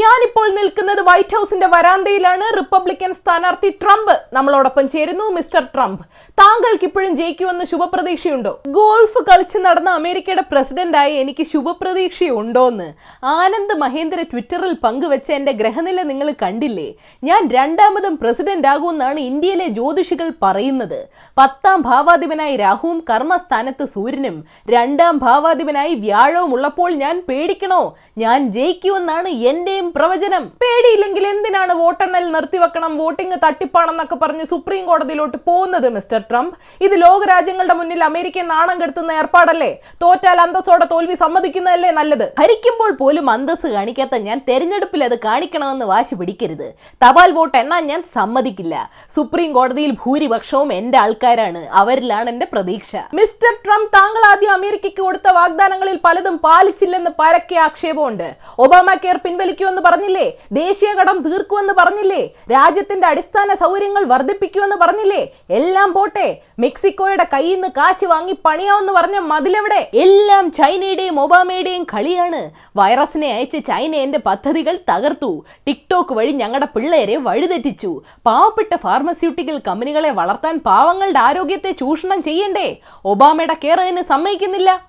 ഞാനിപ്പോൾ 0.00 0.46
നിൽക്കുന്നത് 0.56 1.00
വൈറ്റ് 1.08 1.36
ഹൗസിന്റെ 1.36 1.68
വരാന്തയിലാണ്. 1.74 2.46
റിപ്പബ്ലിക്കൻ 2.56 3.10
സ്ഥാനാർത്ഥി 3.18 3.68
ട്രംപ് 3.82 4.14
നമ്മളോടൊപ്പം 4.36 4.84
ചേരുന്നു 4.94 5.26
മിസ്റ്റർ 5.36 5.62
ട്രംപ്. 5.74 6.02
താങ്കൾക്ക് 6.40 6.86
ഇപ്പോഴും 6.88 7.12
ജയിക്കുമെന്ന് 7.20 7.64
ശുഭപ്രതീക്ഷയുണ്ടോ? 7.70 8.52
ഗോൾഫ് 8.78 9.20
കളിച്ച് 9.28 9.58
നടന്ന 9.66 9.90
അമേരിക്കയുടെ 10.00 10.44
പ്രസിഡന്റായി 10.50 11.14
എനിക്ക് 11.22 11.44
ശുഭപ്രതീക്ഷയുണ്ടോന്ന് 11.52 12.88
ആനന്ദ് 13.36 13.76
മഹേന്ദ്ര 13.82 14.24
ട്വിറ്ററിൽ 14.32 14.74
പങ്കുവെച്ച 14.84 15.30
എന്റെ 15.38 15.52
ഗ്രഹനില 15.60 16.02
നിങ്ങൾ 16.10 16.30
കണ്ടില്ലേ? 16.42 16.88
ഞാൻ 17.28 17.40
രണ്ടാമതും 17.56 18.16
പ്രസിഡന്റ് 18.24 18.70
ആകുമെന്നാണ് 18.72 19.20
ഇന്ത്യയിലെ 19.30 19.68
ജ്യോതിഷികൾ 19.78 20.28
പറയുന്നത്. 20.44 21.00
പത്താം 21.38 21.80
ഭാവാധിപനായി 21.88 22.56
രാഹുവും 22.64 23.00
കർമ്മസ്ഥാനത്ത് 23.12 23.86
സൂര്യനും 23.94 24.36
രണ്ടാം 24.76 25.16
ഭാവാധിപനായി 25.26 25.94
വ്യാഴവും 26.04 26.52
ഉള്ളപ്പോൾ 26.58 26.90
ഞാൻ 27.04 27.16
പേടിക്കണോ? 27.30 27.82
ഞാൻ 28.24 28.38
ജയിക്കുമെന്നാണ് 28.58 29.28
എന്റെയും 29.52 29.85
പ്രവചനം. 29.94 30.44
പേടിയില്ലെങ്കിൽ 30.62 31.26
എന്തിനാണ് 31.26 31.72
വോട്ടെണ്ണൽ 31.72 32.24
നിർത്തിവെക്കണം 32.32 32.98
വോട്ടിംഗ് 32.98 33.38
തട്ടിപ്പാണെന്നൊക്കെ 33.44 34.14
പറഞ്ഞ് 34.14 34.44
സുപ്രീം 34.44 34.86
കോടതിയിലോട്ട് 34.86 35.36
പോകുന്നത് 35.48 35.88
മിസ്റ്റർ 35.88 36.20
ട്രംപ്? 36.30 36.54
ഇത് 36.80 36.94
ലോകരാജ്യങ്ങളുടെ 37.02 37.74
മുന്നിൽ 37.74 38.04
അമേരിക്കയെ 38.04 38.42
നാണം 38.42 38.80
കെടുത്തുന്ന 38.80 39.12
ഏർപ്പാടല്ലേ? 39.12 39.70
തോറ്റാൽ 40.02 40.40
അന്തസ്സോടെ 40.40 40.86
തോൽവി 40.92 41.14
സമ്മതിക്കുന്നതല്ലേ 41.14 41.90
നല്ലത്? 41.90 42.32
ഭരിക്കുമ്പോൾ 42.38 42.90
പോലും 42.90 43.30
അന്തസ് 43.30 43.66
കാണിക്കാത്ത 43.66 44.14
ഞാൻ 44.14 44.40
തെരഞ്ഞെടുപ്പിൽ 44.48 45.04
അത് 45.04 45.18
കാണിക്കണമെന്ന് 45.18 45.86
വാശി 45.86 46.14
പിടിക്കരുത്. 46.14 46.68
തപാൽ 47.04 47.30
വോട്ട് 47.30 47.58
എണ്ണാൻ 47.58 47.86
ഞാൻ 47.86 48.02
സമ്മതിക്കില്ല. 48.14 48.90
സുപ്രീം 49.16 49.52
കോടതിയിൽ 49.52 49.96
ഭൂരിപക്ഷവും 50.04 50.72
എന്റെ 50.72 50.98
ആൾക്കാരാണ്. 50.98 51.66
അവരിലാണ് 51.82 52.28
എന്റെ 52.30 52.46
പ്രതീക്ഷ. 52.52 52.96
മിസ്റ്റർ 53.14 53.52
ട്രംപ് 53.64 53.92
താങ്കൾ 53.96 54.22
ആദ്യം 54.30 54.52
അമേരിക്കയ്ക്ക് 54.52 55.02
കൊടുത്ത 55.02 55.28
വാഗ്ദാനങ്ങളിൽ 55.28 55.98
പലതും 56.04 56.38
പാലിച്ചില്ലെന്ന് 56.38 57.10
പരക്കെ 57.18 57.56
ആക്ഷേപമുണ്ട്. 57.56 58.28
ഒബാമ 58.58 58.94
കെയർ 58.94 59.16
പിൻവലിക്കുമെന്ന് 59.16 59.75
പറഞ്ഞില്ലേ? 59.80 60.36
ദേശീയ 60.52 60.94
കടം 60.94 61.22
തീർക്കുമെന്ന് 61.22 61.74
പറഞ്ഞില്ലേ? 61.78 62.34
രാജ്യത്തിന്റെ 62.52 63.06
അടിസ്ഥാന 63.06 63.54
സൗകര്യങ്ങൾ 63.54 64.04
വർദ്ധിപ്പിക്കുമെന്ന് 64.04 64.76
പറഞ്ഞില്ലേ? 64.76 65.32
എല്ലാം 65.50 65.92
പോട്ടെ 65.92 66.40
മെക്സിക്കോയുടെ 66.58 67.26
കയ്യിൽ 67.32 67.54
നിന്ന് 67.54 67.68
കാശ് 67.68 68.04
വാങ്ങി 68.04 68.34
പണിയാവെന്ന് 68.44 68.92
പറഞ്ഞ 68.92 69.18
മതിലെവിടെ? 69.18 69.90
എല്ലാം 69.94 70.52
ചൈനയുടെയും 70.52 71.20
ഒബാമയുടെയും 71.20 71.84
കളിയാണ്. 71.84 72.50
വൈറസിനെ 72.76 73.34
അയച്ച് 73.34 73.58
ചൈന 73.66 73.94
എന്റെ 73.94 74.18
പദ്ധതികൾ 74.18 74.78
തകർത്തു. 74.90 75.44
ടിക്ടോക്ക് 75.66 76.12
വഴി 76.12 76.32
ഞങ്ങളുടെ 76.32 76.66
പിള്ളേരെ 76.66 77.16
വഴിതെറ്റിച്ചു. 77.16 78.02
പാവപ്പെട്ട 78.26 78.76
ഫാർമസ്യൂട്ടിക്കൽ 78.76 79.60
കമ്പനികളെ 79.68 80.10
വളർത്താൻ 80.10 80.60
പാവങ്ങളുടെ 80.66 81.18
ആരോഗ്യത്തെ 81.18 81.72
ചൂഷണം 81.72 82.22
ചെയ്യണ്ടേ? 82.22 82.76
ഒബാമയുടെ 83.04 83.56
കെയർ 83.64 83.80
അതിന് 83.80 84.02
സമ്മതിക്കുന്നില്ല. 84.02 84.86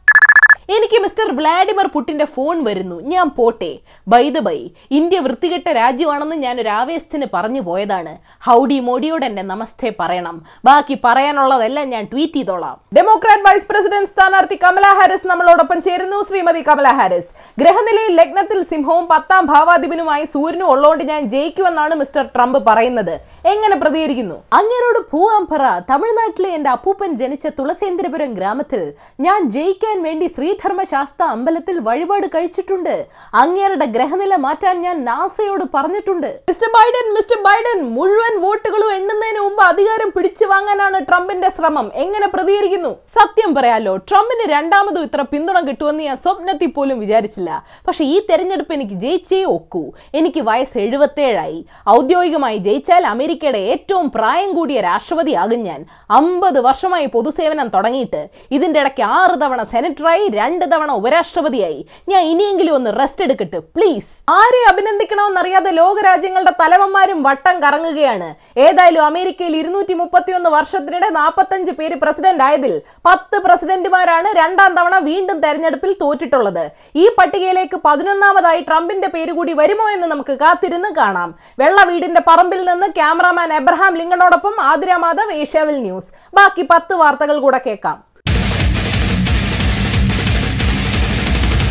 എനിക്ക് 0.76 0.98
മിസ്റ്റർ 1.02 1.28
വ്ളാഡിമിർ 1.36 1.88
പുട്ടിന്റെ 1.88 2.26
ഫോൺ 2.26 2.64
വരുന്നു. 2.64 2.96
ഞാൻ 3.12 3.28
പോട്ടെ. 3.36 3.70
ബൈ 4.14 4.30
ദ 4.30 4.40
ബൈ 4.48 4.58
ഇന്ത്യ 4.92 5.20
വൃത്തികെട്ട 5.20 5.68
രാജ്യമാണെന്ന് 5.78 6.36
ഞാൻ 6.36 6.56
ഒരു 6.62 6.70
ആവേശത്തിന് 6.70 7.26
പറഞ്ഞു 7.34 7.62
പോയതാണ്. 7.68 8.14
ഹൗഡി 8.48 8.80
മോഡിയോട് 8.88 9.26
എന്റെ 9.26 9.42
നമസ്തേ 9.42 9.92
പറയണം. 10.00 10.36
ബാക്കി 10.66 10.98
പറയാനുള്ളതെല്ലാം 11.04 11.88
ഞാൻ 11.90 12.04
ട്വീറ്റ് 12.12 12.34
ചെയ്തോളാം. 12.34 12.76
ഡെമോക്രാറ്റ് 12.98 13.46
വൈസ് 13.48 13.68
പ്രസിഡന്റ് 13.70 14.09
സ്ഥാനാർത്ഥി 14.09 14.58
കമല 14.64 14.88
ഹാരിസ് 15.00 15.28
നമ്മളോടൊപ്പം 15.28 15.82
ചേരുന്നു. 15.88 16.20
ശ്രീമതി 16.30 16.64
കമല 16.68 16.92
ഹാരിസ്. 17.00 17.31
ഗ്രഹനിലയിൽ 17.59 18.14
ലഗ്നത്തിൽ 18.16 18.64
സിംഹവും 18.64 19.08
പത്താം 19.14 19.46
ഭാവാധിപനുമായി 19.46 20.26
സൂര്യനും 20.26 20.68
ഉള്ളതുകൊണ്ട് 20.74 21.04
ഞാൻ 21.04 21.24
ജയിക്കുമെന്നാണ് 21.36 21.96
മിസ്റ്റർ 21.96 22.26
ട്രംപ് 22.36 22.59
പറയുന്നത്. 22.70 23.16
എങ്ങനെ 23.54 23.76
പ്രതികരിക്കുന്നു? 23.76 24.38
അങ്ങേരോട് 24.54 25.02
പോവാൻ 25.16 25.46
തമിഴ്നാട്ടിലെ 25.94 26.50
എന്റെ 26.50 26.70
അപ്പൂപ്പൻ 26.70 27.12
ജനിച്ച 27.24 27.48
തുളസേന്ദ്രപുരം 27.48 28.31
ഗ്രാമത്തിൽ 28.34 28.94
ഞാൻ 29.20 29.50
ജയിക്കാൻ 29.50 29.98
വേണ്ടി 30.04 30.28
ശ്രീധർമ്മശാസ്ത്ര 30.58 31.23
അമ്പലത്തിൽ 31.33 31.75
വഴിപാട് 31.88 32.25
കഴിച്ചിട്ടുണ്ട്. 32.36 32.94
അങ്ങേരുടെ 33.41 33.86
ഗ്രഹനില 33.95 34.33
മാറ്റാൻ 34.45 34.75
ഞാൻ 34.86 34.95
നാസയോട് 35.08 35.63
പറഞ്ഞിട്ടുണ്ട്. 35.75 36.30
മിസ്റ്റർ 36.50 36.69
ബൈഡൻ 36.75 37.05
മിസ്റ്റർ 37.17 37.39
ബൈഡൻ 37.47 37.77
മുഴുവൻ 37.97 38.33
വോട്ടുകളും 38.45 38.89
എണ്ണുന്നതിന് 38.97 39.41
മുമ്പ് 39.45 39.61
അധികാരം 39.72 40.09
പിടിച്ചു 40.16 40.45
വാങ്ങാനാണ് 40.52 41.00
ട്രംപിന്റെ 41.09 41.50
ശ്രമം. 41.58 41.88
എങ്ങനെ 42.03 42.28
പ്രതികരിക്കുന്നു? 42.35 42.91
സത്യം 43.17 43.51
പറയാലോ 43.57 43.94
ട്രംപിന് 44.12 44.47
രണ്ടാമതും 44.53 45.06
ഇത്ര 45.09 45.22
പിന്തുണ 45.34 45.59
കിട്ടുമെന്ന് 45.67 46.07
ഞാൻ 46.09 46.17
സ്വപ്നത്തിൽ 46.25 46.72
പോലും 46.78 46.97
വിചാരിച്ചില്ല. 47.03 47.51
പക്ഷെ 47.90 48.03
ഈ 48.13 48.17
തെരഞ്ഞെടുപ്പ് 48.29 48.75
എനിക്ക് 48.78 48.97
ജയിച്ചേ 49.06 49.41
ഒക്കൂ. 49.57 49.84
എനിക്ക് 50.22 50.44
വയസ്സ് 50.50 50.78
എഴുപത്തേഴായി. 50.85 51.62
ഔദ്യോഗികമായി 51.97 52.59
ജയിച്ചാൽ 52.69 53.06
അമേരിക്കയുടെ 53.13 53.63
ഏറ്റവും 53.75 54.09
പ്രായം 54.17 54.51
കൂടിയ 54.59 54.79
രാഷ്ട്രപതിയാകും 54.90 55.63
ഞാൻ. 55.69 55.79
അമ്പത് 56.19 56.62
വർഷമായി 56.69 57.09
പൊതുസേവനം 57.17 57.69
തുടങ്ങിയിട്ട് 57.78 58.23
ഇതിന്റെ 58.57 58.79
ഇടയ്ക്ക് 58.85 59.06
ആറ് 59.22 59.38
തവണ 59.46 59.62
സെനറ്ററായി 59.75 60.25
രണ്ട് 60.47 60.66
തവണ 60.72 60.91
ഉപരാഷ്ട്രപതിയായി. 61.00 61.80
ഞാൻ 62.12 62.22
ഇനിയെങ്കിലും 62.31 62.74
ഒന്ന് 62.78 62.90
റെസ്റ്റ് 63.00 63.24
എടുക്കട്ടെ 63.25 63.59
പ്ലീസ് 63.75 64.12
ആരെ 64.40 64.62
അഭിനന്ദിക്കണമെന്ന് 64.72 65.40
അറിയാതെ 65.41 65.72
ലോകരാജ്യങ്ങളുടെ 65.80 66.53
തലവന്മാരും 66.62 67.19
വട്ടം 67.28 67.56
കറങ്ങുകയാണ്. 67.63 68.30
ഏതായാലും 68.66 69.03
അമേരിക്കയിൽ 69.09 69.53
ഇരുന്നൂറ്റി 69.62 69.94
മുപ്പത്തിയൊന്ന് 70.02 70.50
വർഷത്തിനിടെ 70.58 71.09
നാൽപ്പത്തഞ്ച് 71.19 71.74
പേര് 71.80 71.96
പ്രസിഡന്റ് 72.03 72.44
ആയതിൽ 72.47 72.74
പത്ത് 73.08 73.38
പ്രസിഡന്റുമാരാണ് 73.46 74.30
രണ്ടാം 74.40 74.72
തവണ 74.80 74.96
വീണ്ടും 75.09 75.38
തെരഞ്ഞെടുപ്പിൽ 75.46 75.94
തോറ്റിട്ടുള്ളത്. 76.03 76.64
ഈ 77.03 77.06
പട്ടികയിലേക്ക് 77.18 77.79
പതിനൊന്നാമതായി 77.88 78.62
ട്രംപിന്റെ 78.69 79.09
പേര് 79.16 79.31
കൂടി 79.40 79.56
വരുമോ 79.62 79.88
എന്ന് 79.96 80.09
നമുക്ക് 80.14 80.35
കാത്തിരുന്ന് 80.44 80.91
കാണാം. 81.00 81.29
വെള്ള 81.62 81.79
വീടിന്റെ 81.91 82.24
പറമ്പിൽ 82.29 82.62
നിന്ന് 82.72 82.90
ക്യാമറാമാൻ 83.00 83.52
എബ്രഹാം 83.62 83.96
ലിങ്കണോടൊപ്പം 84.02 84.56
ആതിര 84.72 84.91
ഏഷ്യാവിൽ 85.44 85.78
ന്യൂസ്. 85.88 86.12
ബാക്കി 86.40 86.66
പത്ത് 86.74 86.94
വാർത്തകൾ 87.03 87.38
കൂടെ 87.46 87.62
കേൾക്കാം. 87.68 87.97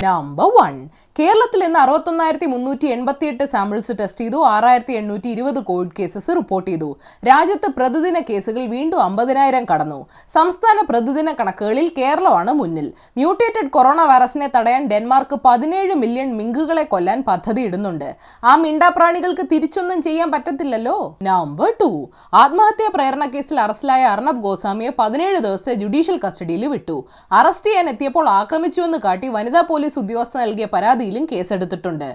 നമ്പർ 0.06 0.50
വൺ 0.58 0.74
കേരളത്തിൽ 1.18 1.60
ഇന്ന് 1.64 1.78
അറുപത്തൊന്നായിരത്തി 1.78 2.46
മുന്നൂറ്റി 2.46 2.86
എൺപത്തിയെട്ട് 2.86 3.44
സാമ്പിൾസ് 3.44 3.92
ടെസ്റ്റ് 4.00 4.20
ചെയ്തു. 4.20 4.38
ആറായിരത്തി 4.46 4.92
എണ്ണൂറ്റി 4.92 5.28
ഇരുപത് 5.28 5.60
കോവിഡ് 5.64 5.94
കേസസ് 5.98 6.30
റിപ്പോർട്ട് 6.36 6.70
ചെയ്തു. 6.70 6.88
രാജ്യത്ത് 7.28 7.68
പ്രതിദിന 7.76 8.18
കേസുകൾ 8.30 8.64
വീണ്ടും 8.66 9.02
അമ്പതിനായിരം 9.02 9.66
കടന്നു. 9.70 10.06
സംസ്ഥാന 10.34 10.86
പ്രതിദിന 10.88 11.32
കണക്കുകളിൽ 11.32 11.86
കേരളമാണ് 11.98 12.52
മുന്നിൽ. 12.52 12.92
മ്യൂട്ടേറ്റഡ് 13.16 13.70
കൊറോണ 13.76 14.02
വൈറസിനെ 14.02 14.50
തടയാൻ 14.56 14.84
ഡെൻമാർക്ക് 14.86 15.38
പതിനേഴ് 15.44 15.94
മില്യൺ 15.94 16.36
മിങ്കുകളെ 16.36 16.82
കൊല്ലാൻ 16.82 17.24
പദ്ധതി 17.28 17.60
ഇടുന്നുണ്ട്. 17.60 18.16
ആ 18.44 18.54
മിണ്ടാപ്രാണികൾക്ക് 18.64 19.46
തിരിച്ചൊന്നും 19.52 20.02
ചെയ്യാൻ 20.02 20.30
പറ്റത്തില്ലല്ലോ? 20.32 21.16
Number 21.22 21.72
two. 21.80 21.90
ആത്മഹത്യാ 22.34 22.90
പ്രേരണ 22.94 23.26
കേസിൽ 23.26 23.60
അറസ്റ്റിലായ 23.60 24.04
അർണബ് 24.04 24.44
ഗോസ്വാമിയെ 24.48 24.92
പതിനേഴ് 24.98 25.38
ദിവസത്തെ 25.38 25.74
ജുഡീഷ്യൽ 25.74 26.20
കസ്റ്റഡിയിൽ 26.26 26.66
വിട്ടു. 26.66 26.98
അറസ്റ്റ് 27.32 27.66
ചെയ്യാൻ 27.70 27.88
എത്തിയപ്പോൾ 27.88 28.28
ആക്രമിച്ചുവെന്ന് 28.28 28.98
കാട്ടി 28.98 29.28
വനിതാ 29.28 29.64
പോലീസ് 29.72 29.98
ഉദ്യോഗസ്ഥ 29.98 30.36
നൽകിയ 30.38 30.66
പരാതിയിലും 31.06 31.24
കേസെടുത്തിട്ടുണ്ട്. 31.32 32.08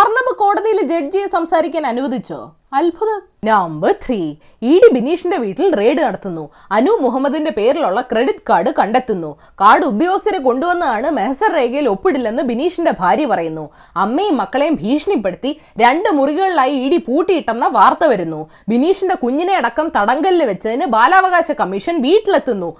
അർണബ് 0.00 0.32
കോടതിയിൽ 0.40 0.78
ജഡ്ജിയെ 0.92 1.26
സംസാരിക്കാൻ 1.36 1.84
അനുവദിച്ചോ? 1.92 2.38
അത്ഭുതം. 2.78 3.20
നമ്പർ 3.48 3.92
ത്രീ 4.04 4.18
ഇ 4.70 4.72
ഡി 4.82 4.88
ബിനീഷിന്റെ 4.94 5.36
വീട്ടിൽ 5.44 5.66
റെയ്ഡ് 5.80 6.00
നടത്തുന്നു. 6.06 6.44
അനു 6.76 6.92
മുഹമ്മദിന്റെ 7.04 7.52
പേരിലുള്ള 7.58 8.00
ക്രെഡിറ്റ് 8.10 8.44
കാർഡ് 8.50 8.70
കണ്ടെത്തുന്നു. 8.78 9.30
കാർഡ് 9.60 9.84
ഉദ്യോഗസ്ഥരെ 9.90 10.40
കൊണ്ടുവന്നതാണ് 10.46 11.10
മെഹസർ 11.18 11.50
രേഖയിൽ 11.58 11.86
ഒപ്പിടില്ലെന്ന് 11.94 12.42
ബിനീഷിന്റെ 12.50 12.92
ഭാര്യ 13.00 13.26
പറയുന്നു. 13.32 13.64
അമ്മയും 14.04 14.36
മക്കളെയും 14.42 14.76
ഭീഷണിപ്പെടുത്തി 14.82 15.52
രണ്ട് 15.84 16.10
മുറികളിലായി 16.18 16.76
ഇ 16.84 16.88
ഡി 16.94 16.98
പൂട്ടിയിട്ടെന്ന 17.08 17.68
വാർത്ത 17.78 18.04
വരുന്നു. 18.12 18.40
ബിനീഷിന്റെ 18.72 19.18
കുഞ്ഞിനെ 19.24 19.56
അടക്കം 19.60 19.88
തടങ്കലിൽ 19.96 20.44
വെച്ചതിന് 20.52 20.88
ബാലാവകാശ 20.96 21.50
കമ്മീഷൻ 21.62 21.96
വീട്ടിലെത്തുന്നു. 22.08 22.70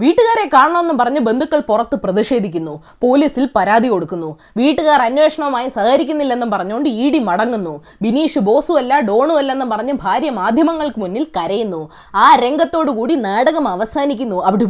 വീട്ടുകാരെ 0.00 0.48
കാണണമെന്നും 0.48 0.98
പറഞ്ഞ് 0.98 1.20
ബന്ധുക്കൾ 1.20 1.60
പുറത്ത് 1.60 1.96
പ്രതിഷേധിക്കുന്നു. 1.96 2.82
പോലീസിൽ 3.02 3.48
പരാതി 3.56 3.88
കൊടുക്കുന്നു. 3.88 4.36
വീട്ടുകാർ 4.56 5.02
അന്വേഷണവുമായി 5.02 5.68
സഹകരിക്കുന്നില്ലെന്നും 5.68 6.50
പറഞ്ഞുകൊണ്ട് 6.50 6.88
ഇ 6.88 7.10
ഡി 7.10 7.18
മടങ്ങുന്നു. 7.18 7.80
ബിനീഷ് 8.02 8.38
ബോസു 8.38 8.72
അല്ല 8.72 9.00
ഡോണു 9.00 9.34
അല്ലെന്നും 9.34 9.70
പറഞ്ഞ് 9.70 9.92
ഭാര്യ 9.92 10.30
മാധ്യമങ്ങൾക്ക് 10.30 11.00
മുന്നിൽ 11.00 11.26
കരയുന്നു. 11.36 11.90
ആ 12.14 12.34
രംഗത്തോടു 12.34 12.90
കൂടി 12.90 13.14
നാടകം 13.14 13.68
അവസാനിക്കുന്നു. 13.68 14.44
അവിടെ. 14.44 14.66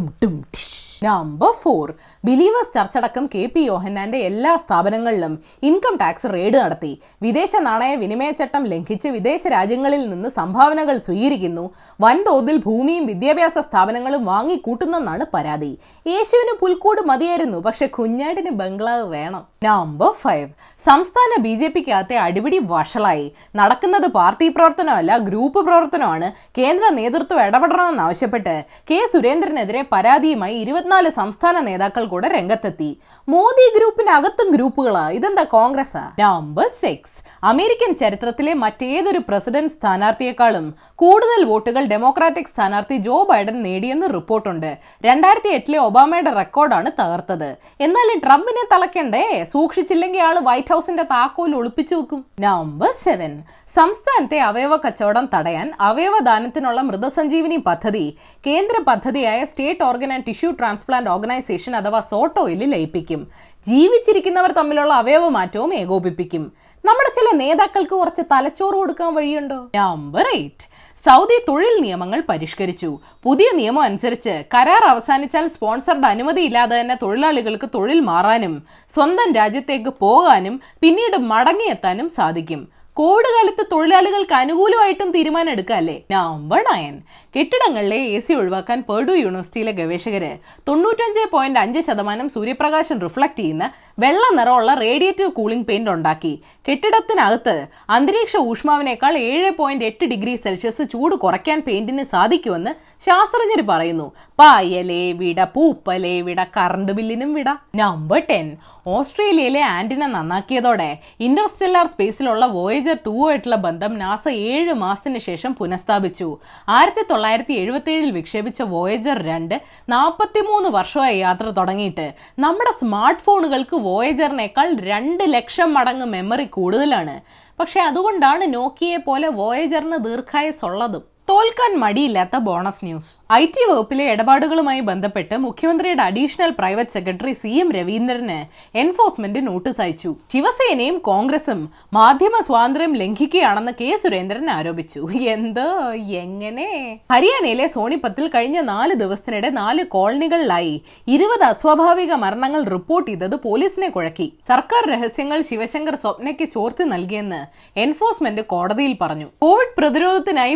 നമ്പർ 1.05 1.51
ഫോർ 1.61 1.87
ബിലീവേഴ്സ് 2.27 2.73
ചർച്ചടക്കം 2.75 3.25
കെ 3.33 3.43
പി 3.53 3.61
യോഹന്നാന്റെ 3.69 4.19
എല്ലാ 4.29 4.51
സ്ഥാപനങ്ങളിലും 4.63 5.33
ഇൻകം 5.69 5.95
ടാക്സ് 6.01 6.27
റെയ്ഡ് 6.33 6.57
നടത്തി. 6.63 6.91
വിദേശ 7.21 7.51
നാണയ 7.67 7.93
വിനിമയ 8.01 8.31
ചട്ടം 8.31 8.63
ലംഘിച്ച് 8.71 9.09
വിദേശ 9.15 9.43
രാജ്യങ്ങളിൽ 9.55 10.03
നിന്ന് 10.09 10.29
സംഭാവനകൾ 10.29 10.97
സ്വീകരിക്കുന്നു. 10.97 11.65
വൻതോതിൽ 12.01 12.57
ഭൂമിയും 12.67 13.05
വിദ്യാഭ്യാസ 13.11 13.57
സ്ഥാപനങ്ങളും 13.67 14.23
വാങ്ങിക്കൂട്ടുന്നെന്നാണ് 14.25 15.25
പരാതി. 15.33 15.71
യേശുവിന് 16.11 16.53
പുൽക്കൂട് 16.61 17.01
മതിയായിരുന്നു 17.11 17.59
പക്ഷെ 17.67 17.87
കുഞ്ഞാടിന് 17.97 18.53
ബംഗ്ലാവ് 18.61 19.07
വേണം. 19.15 19.43
Number 19.63 20.11
five. 20.23 20.47
സംസ്ഥാന 20.85 21.41
ബി 21.41 21.53
ജെ 21.55 21.67
പിക്കകത്തെ 21.67 22.15
അടിപിടി 22.27 22.61
വഷളായി. 22.71 23.27
നടക്കുന്നത് 23.55 24.07
പാർട്ടി 24.19 24.47
പ്രവർത്തനമല്ല 24.47 25.11
ഗ്രൂപ്പ് 25.17 25.59
പ്രവർത്തനമാണ്. 25.67 26.29
കേന്ദ്ര 26.57 26.85
നേതൃത്വം 26.99 27.41
ഇടപെടണമെന്നാവശ്യപ്പെട്ട് 27.47 28.55
കെ 28.91 29.01
സുരേന്ദ്രനെതിരെ 29.13 29.83
പരാതിയുമായി 29.91 30.55
ഇരുപത്തിനാല് 30.55 30.91
സംസ്ഥാന 30.93 31.59
നേതാക്കൾ 31.59 32.05
കൂടെ 32.05 32.27
രംഗത്തെത്തി. 32.27 32.97
മോദി 33.29 33.79
ഗ്രൂപ്പിനകത്തും 33.79 34.51
ഗ്രൂപ്പുകളാ. 34.51 35.09
ഇതെന്താ 35.09 35.43
കോൺഗ്രസ് 35.43 35.97
നമ്പർ 36.19 36.67
സിക്സ് 36.67 37.23
അമേരിക്കൻ 37.43 37.95
ചരിത്രത്തിലെ 37.95 38.53
മറ്റേതൊരു 38.53 39.17
പ്രസിഡന്റ് 39.17 39.71
സ്ഥാനാർത്ഥിയെക്കാളും 39.71 40.75
കൂടുതൽ 40.95 41.43
വോട്ടുകൾ 41.43 41.85
ഡെമോക്രാറ്റിക് 41.85 42.45
സ്ഥാനാർത്ഥി 42.45 42.97
ജോ 42.97 43.23
ബൈഡൻ 43.23 43.63
നേടിയെന്ന് 43.63 44.13
റിപ്പോർട്ടുണ്ട്. 44.13 44.77
രണ്ടായിരത്തി 45.05 45.47
എട്ടിലെ 45.47 45.77
ഒബാമയുടെ 45.77 46.33
റെക്കോർഡാണ് 46.33 46.91
തകർത്തത്. 47.01 47.57
എന്നാലും 47.81 48.19
ട്രംപിനെ 48.19 48.65
തളയ്ക്കണ്ടേ? 48.71 49.43
സൂക്ഷിച്ചില്ലെങ്കിൽ 49.43 50.21
ആൾ 50.21 50.39
വൈറ്റ് 50.39 50.73
ഹൗസിന്റെ 50.73 51.03
താക്കോൽ 51.03 51.55
ഒളിപ്പിച്ചു 51.55 51.95
വെക്കും. 51.95 52.25
നമ്പർ 52.39 52.93
സെവൻ 53.03 53.43
സംസ്ഥാനത്തെ 53.75 54.39
അവയവ 54.39 54.75
കച്ചവടം 54.75 55.29
തടയാൻ 55.35 55.73
അവയവദാനത്തിനുള്ള 55.81 56.81
മൃതസഞ്ജീവനി 56.81 57.55
പദ്ധതി 57.55 58.17
കേന്ദ്ര 58.47 58.81
പദ്ധതിയായ 58.87 59.43
state 59.43 59.83
organ 59.83 60.13
and 60.13 60.25
tissue 60.25 60.51
transplant 60.73 61.09
organisation 61.13 61.71
അഥവാ 61.79 61.99
സോട്ടോയിൽ 62.11 62.61
ലയിപ്പിക്കും. 62.73 63.21
ജീവിച്ചിരിക്കുന്നവർ 63.67 64.51
തമ്മിലുള്ള 64.57 64.93
അവയവ 65.01 65.25
മാറ്റവും 65.37 65.71
ഏകോപിപ്പിക്കും. 65.81 66.43
നമ്മുടെ 66.83 67.09
ചില 67.17 67.27
നേതാക്കൾക്ക് 67.41 67.95
കുറച്ച് 67.99 68.23
തലച്ചോറ് 68.31 68.75
കൊടുക്കാൻ 68.81 69.11
വഴിയുണ്ടോ? 69.17 69.59
നമ്പർ 69.75 70.25
എയ്റ്റ് 70.37 70.65
സൗദി 71.05 71.37
തൊഴിൽ 71.47 71.75
നിയമങ്ങൾ 71.85 72.19
പരിഷ്കരിച്ചു. 72.29 72.89
പുതിയ 73.25 73.47
നിയമം 73.59 73.83
അനുസരിച്ച് 73.89 74.33
കരാർ 74.53 74.83
അവസാനിച്ചാൽ 74.93 75.47
സ്പോൺസറുടെ 75.55 76.07
അനുമതിയില്ലാതെ 76.15 76.75
തന്നെ 76.79 76.95
തൊഴിലാളികൾക്ക് 77.01 77.69
തൊഴിൽ 77.75 77.99
മാറാനും 78.11 78.53
സ്വന്തം 78.95 79.31
രാജ്യത്തേക്ക് 79.39 79.93
പോകാനും 80.05 80.55
പിന്നീട് 80.83 81.17
മടങ്ങിയെത്താനും 81.33 82.09
സാധിക്കും. 82.19 82.63
കോവിഡ് 82.97 83.29
കാലത്ത് 83.35 83.63
തൊഴിലാളികൾക്ക് 83.71 84.35
അനുകൂലമായിട്ടും 84.35 85.09
തീരുമാനം 85.15 85.51
എടുക്കാല്ലേ 85.51 85.95
നമ്പർ 86.11 86.59
നയൻ 86.67 86.95
കെട്ടിടങ്ങളിലെ 87.35 87.97
എ 88.09 88.17
സി 88.19 88.33
ഒഴിവാക്കാൻ 88.33 88.79
പേർഡു 88.81 89.13
യൂണിവേഴ്സിറ്റിയിലെ 89.15 89.71
ഗവേഷകര് 89.71 90.29
തൊണ്ണൂറ്റഞ്ച് 90.67 91.23
പോയിന്റ് 91.31 91.59
അഞ്ച് 91.59 91.81
ശതമാനം 91.81 92.27
സൂര്യപ്രകാശം 92.29 92.99
റിഫ്ലക്ട് 92.99 93.39
ചെയ്യുന്ന 93.39 93.67
വെള്ള 94.01 94.23
നിറമുള്ള 94.37 94.73
റേഡിയേറ്റീവ് 94.73 95.31
കൂളിംഗ് 95.31 95.67
പെയിന്റ് 95.67 95.91
ഉണ്ടാക്കി. 95.91 96.41
കെട്ടിടത്തിനകത്ത് 96.67 97.67
അന്തരീക്ഷ 97.89 98.37
ഊഷ്മാവിനേക്കാൾ 98.37 99.17
ഏഴ് 99.17 99.51
പോയിന്റ് 99.57 99.85
എട്ട് 99.85 100.05
ഡിഗ്രി 100.05 100.35
സെൽഷ്യസ് 100.35 100.83
ചൂട് 100.93 101.15
കുറയ്ക്കാൻ 101.15 101.59
പെയിന്റിന് 101.67 102.03
സാധിക്കുമെന്ന് 102.03 102.71
ശാസ്ത്രജ്ഞർ 103.05 103.61
പറയുന്നു. 103.67 104.13
പായലേ 104.39 105.11
വിട 105.11 105.43
പൂപ്പലേ 105.55 106.21
വിട 106.21 106.43
കറണ്ട് 106.57 106.91
ബില്ലിനും 106.91 107.33
വിട. 107.33 107.49
Number 107.75 108.21
ten. 108.29 108.47
ഓസ്ട്രേലിയയിലെ 108.87 109.61
ആന്റിന 109.61 110.05
നന്നാക്കിയതോടെ 110.05 110.87
ഇന്റർസ്റ്റെല്ലാർ 111.19 111.85
സ്പേസിലുള്ള 111.87 112.45
വോയേജർ 112.45 112.97
ടു 113.05 113.13
ആയിട്ടുള്ള 113.29 113.55
ബന്ധം 113.55 113.97
നാസ 113.97 114.23
ഏഴ് 114.29 114.73
മാസത്തിന് 114.73 115.17
ശേഷം 115.17 115.53
പുനഃസ്ഥാപിച്ചു. 115.53 116.37
ആയിരത്തി 116.69 117.03
തൊള്ളായിരത്തി 117.11 117.53
എഴുപത്തി 117.53 117.91
ഏഴിൽ 117.91 118.11
വിക്ഷേപിച്ച 118.11 118.61
വോയേജർ 118.61 119.19
രണ്ട് 119.29 119.55
നാൽപ്പത്തിമൂന്ന് 119.89 120.69
വർഷമായി 120.69 121.17
യാത്ര 121.17 121.45
തുടങ്ങിയിട്ട് 121.49 122.13
നമ്മുടെ 122.39 122.73
സ്മാർട്ട് 122.79 123.23
ഫോണുകൾക്ക് 123.27 123.75
വോയേജറിനേക്കാൾ 123.87 124.67
രണ്ട് 124.89 125.23
ലക്ഷം 125.35 125.69
മടങ്ങ് 125.77 126.07
മെമ്മറി 126.15 126.47
കൂടുതലാണ്. 126.57 127.15
പക്ഷെ 127.59 127.79
അതുകൊണ്ടാണ് 127.89 128.45
നോക്കിയെ 128.53 128.99
പോലെ 129.07 129.27
വോയേജറിന് 129.39 129.99
ദീർഘായുസ് 130.05 130.63
ഉള്ളതും 130.69 131.03
തോൽക്കാൻ 131.29 131.79
മടിയില്ലാത്ത 131.79 132.37
ബോണസ് 132.37 132.85
ന്യൂസ്. 132.85 133.33
ഐ 133.33 133.45
ടി 133.45 133.71
വകുപ്പിലെ 133.71 134.11
ഇടപാടുകളുമായി 134.11 134.79
ബന്ധപ്പെട്ട് 134.79 135.37
മുഖ്യമന്ത്രിയുടെ 135.37 136.01
additional 136.01 136.49
private 136.49 136.89
secretary 136.89 137.33
C 137.33 137.47
M 137.47 137.71
രവീന്ദ്രന് 137.71 138.37
എൻഫോഴ്സ്മെന്റ് 138.77 139.47
നോട്ടീസ് 139.47 139.81
അയച്ചു. 139.81 140.15
ശിവസേനയും 140.33 140.97
കോൺഗ്രസും 140.97 141.69
മാധ്യമ 141.93 142.41
സ്വാതന്ത്ര്യം 142.41 142.95
ലംഘിക്കുകയാണെന്ന് 142.95 143.71
കെ 143.81 143.97
സുരേന്ദ്രൻ 144.03 144.49
ആരോപിച്ചു. 144.49 145.07
എന്തോ? 145.19 145.91
എങ്ങനെ? 145.93 146.99
ഹരിയാനയിലെ 147.11 147.67
സോണിപ്പത്തിൽ 147.67 148.27
കഴിഞ്ഞ 148.27 148.59
നാല് 148.59 148.93
ദിവസത്തിനിടെ 148.93 149.49
നാല് 149.49 149.83
കോളനികളിലായി 149.83 150.81
ഇരുപത് 151.07 151.43
അസ്വാഭാവിക 151.43 152.13
മരണങ്ങൾ 152.13 152.63
റിപ്പോർട്ട് 152.63 153.11
ചെയ്തത് 153.11 153.35
പോലീസിനെ 153.35 153.89
കുഴക്കി. 153.89 154.33
സർക്കാർ 154.47 154.91
രഹസ്യങ്ങൾ 154.91 155.41
ശിവശങ്കർ 155.41 155.95
സ്വപ്നയ്ക്ക് 155.95 156.43
ചോർത്തി 156.43 156.83
നൽകിയെന്ന് 156.83 157.41
എൻഫോഴ്സ്മെന്റ് 157.79 158.41
കോടതിയിൽ 158.41 158.97
പറഞ്ഞു. 159.01 159.25
കോവിഡ് 159.41 159.73
പ്രതിരോധത്തിനായി 159.77 160.55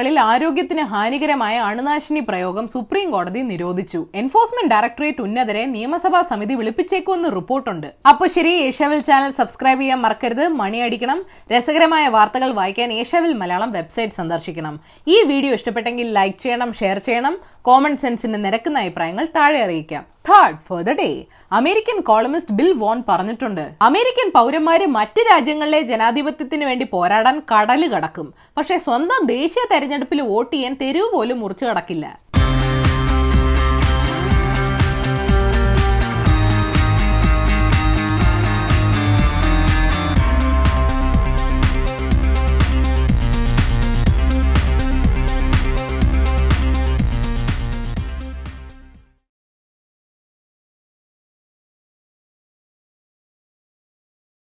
പൊതുയിടങ്ങളിൽ 0.00 0.28
ആരോഗ്യത്തിന് 0.32 0.82
ഹാനികരമായ 0.90 1.56
അണുനാശിനി 1.70 2.20
പ്രയോഗം 2.28 2.66
സുപ്രീം 2.74 3.08
കോടതി 3.14 3.40
നിരോധിച്ചു. 3.50 4.00
എൻഫോഴ്സ്മെന്റ് 4.20 4.72
ഡയറക്ടറേറ്റ് 4.72 5.22
ഉന്നതരെ 5.26 5.62
നിയമസഭാ 5.74 6.20
സമിതി 6.30 6.54
വിളിപ്പിച്ചേക്കുമെന്ന് 6.60 7.30
റിപ്പോർട്ടുണ്ട്. 7.38 7.88
അപ്പൊ 8.10 8.24
ശരി 8.36 8.52
ഏഷ്യാവിൽ 8.68 9.00
ചാനൽ 9.08 9.32
സബ്സ്ക്രൈബ് 9.40 9.82
ചെയ്യാൻ 9.82 10.00
മറക്കരുത് 10.04 10.44
മണിയടിക്കണം. 10.60 11.18
രസകരമായ 11.52 12.04
വാർത്തകൾ 12.16 12.52
വായിക്കാൻ 12.60 12.92
ഏഷ്യാവിൽ 13.00 13.34
മലയാളം 13.42 13.72
വെബ്സൈറ്റ് 13.76 14.18
സന്ദർശിക്കണം. 14.20 14.76
ഈ 15.14 15.18
വീഡിയോ 15.32 15.52
ഇഷ്ടപ്പെട്ടെങ്കിൽ 15.58 16.08
ലൈക്ക് 16.18 16.38
ചെയ്യണം 16.44 16.72
ഷെയർ 16.80 16.98
ചെയ്യണം. 17.08 17.36
കോമൺ 17.62 17.96
സെൻസിന് 17.96 18.44
നിരക്കുന്ന 18.44 18.78
അഭിപ്രായങ്ങൾ 18.78 19.24
താഴെ 19.36 19.62
അറിയിക്കാം. 19.62 20.04
Third 20.28 20.56
for 20.66 20.82
the 20.82 20.90
day 20.90 21.08
American 21.52 22.00
columnist 22.00 22.52
Bill 22.52 22.72
Vaughn 22.72 23.02
പറഞ്ഞിട്ടുണ്ട്. 23.08 23.70
അമേരിക്കൻ 23.82 24.28
പൗരന്മാര് 24.36 24.86
മറ്റ് 24.86 25.20
രാജ്യങ്ങളിലെ 25.32 25.80
ജനാധിപത്യത്തിന് 25.80 26.64
വേണ്ടി 26.64 26.86
പോരാടാൻ 26.92 27.42
കടൽ 27.52 27.88
കടക്കും. 27.88 28.34
പക്ഷേ 28.56 28.78
സ്വന്തം 28.78 29.26
ദേശീയ 29.26 29.64
തെരഞ്ഞെടുപ്പിൽ 29.72 30.20
വോട്ട് 30.20 30.56
ചെയ്യാൻ 30.56 30.76
തെരുവ് 30.82 31.12
പോലും 31.12 31.40
മുറിച്ചു 31.40 31.64
കടക്കില്ല. 31.64 32.18